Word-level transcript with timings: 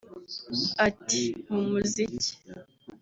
Ati 0.87 1.23
“Mu 1.51 1.61
muziki 1.69 2.31